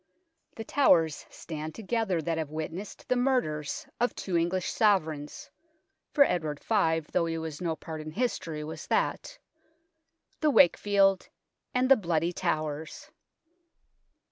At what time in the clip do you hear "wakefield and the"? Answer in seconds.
10.49-11.97